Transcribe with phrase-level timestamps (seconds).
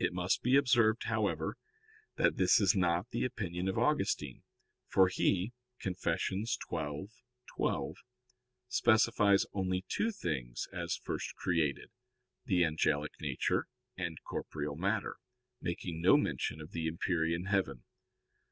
[0.00, 1.56] It must be observed, however,
[2.16, 4.42] that this is not the opinion of Augustine.
[4.88, 6.20] For he (Confess.
[6.26, 6.44] xii,
[7.56, 7.96] 12)
[8.66, 11.92] specifies only two things as first created
[12.44, 15.18] the angelic nature and corporeal matter
[15.60, 17.84] making no mention of the empyrean heaven.